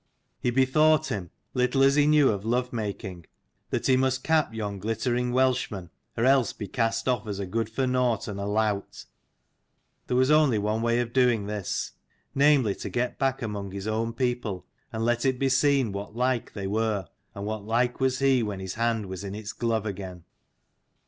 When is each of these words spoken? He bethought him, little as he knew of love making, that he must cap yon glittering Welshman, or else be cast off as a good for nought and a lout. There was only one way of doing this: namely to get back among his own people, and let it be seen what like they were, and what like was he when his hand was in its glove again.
He 0.39 0.49
bethought 0.49 1.09
him, 1.09 1.29
little 1.53 1.83
as 1.83 1.93
he 1.93 2.07
knew 2.07 2.31
of 2.31 2.43
love 2.43 2.73
making, 2.73 3.27
that 3.69 3.85
he 3.85 3.95
must 3.95 4.23
cap 4.23 4.51
yon 4.51 4.79
glittering 4.79 5.31
Welshman, 5.31 5.91
or 6.17 6.25
else 6.25 6.53
be 6.53 6.67
cast 6.67 7.07
off 7.07 7.27
as 7.27 7.37
a 7.37 7.45
good 7.45 7.69
for 7.69 7.85
nought 7.85 8.27
and 8.27 8.39
a 8.39 8.47
lout. 8.47 9.05
There 10.07 10.17
was 10.17 10.31
only 10.31 10.57
one 10.57 10.81
way 10.81 11.01
of 11.01 11.13
doing 11.13 11.45
this: 11.45 11.91
namely 12.33 12.73
to 12.73 12.89
get 12.89 13.19
back 13.19 13.43
among 13.43 13.73
his 13.73 13.85
own 13.85 14.13
people, 14.13 14.65
and 14.91 15.05
let 15.05 15.23
it 15.23 15.37
be 15.37 15.49
seen 15.49 15.91
what 15.91 16.15
like 16.15 16.53
they 16.53 16.65
were, 16.65 17.07
and 17.35 17.45
what 17.45 17.63
like 17.63 17.99
was 17.99 18.17
he 18.17 18.41
when 18.41 18.59
his 18.59 18.73
hand 18.73 19.05
was 19.05 19.23
in 19.23 19.35
its 19.35 19.53
glove 19.53 19.85
again. 19.85 20.23